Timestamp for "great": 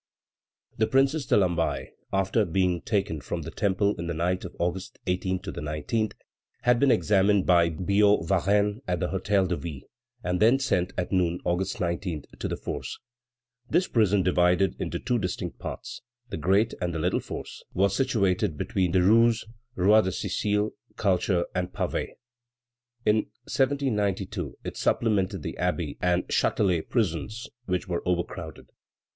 16.37-16.73